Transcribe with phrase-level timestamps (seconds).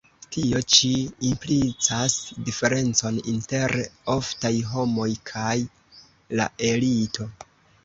[0.35, 0.87] Tio ĉi
[1.31, 2.15] implicas
[2.47, 3.77] diferencon inter
[4.15, 5.55] oftaj homoj kaj
[6.43, 7.33] la elito.